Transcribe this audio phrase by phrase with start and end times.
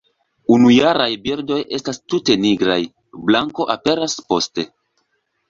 [0.53, 2.79] Unujaraj birdoj estas tute nigraj;
[3.29, 4.69] blanko aperas poste.